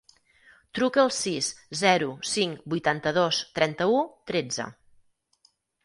[0.79, 1.49] Truca al sis,
[1.83, 4.71] zero, cinc, vuitanta-dos, trenta-u, tretze.